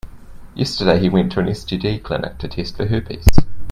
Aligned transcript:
Yesterday, 0.55 0.99
he 0.99 1.09
went 1.09 1.31
to 1.31 1.41
an 1.41 1.45
STD 1.45 2.01
clinic 2.01 2.39
to 2.39 2.47
test 2.47 2.75
for 2.75 2.87
herpes. 2.87 3.27